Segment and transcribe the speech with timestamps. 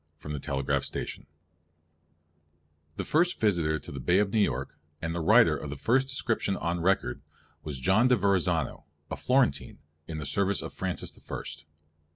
[0.23, 1.21] The
[3.05, 6.57] first visitor to the Bay of New York, and the writer of the first description
[6.57, 7.21] on record,
[7.63, 9.77] was John de Verrazzano, a Florentine,
[10.07, 11.65] in the service of Francis the First.